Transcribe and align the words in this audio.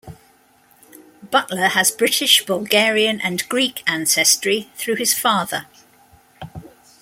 Butler 1.29 1.67
has 1.67 1.91
British, 1.91 2.43
Bulgarian, 2.43 3.21
and 3.21 3.47
Greek 3.47 3.83
ancestry 3.85 4.71
through 4.75 4.95
his 4.95 5.13
father. 5.13 5.67